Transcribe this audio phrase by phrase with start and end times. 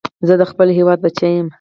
[0.27, 1.47] زه د خپل هېواد بچی یم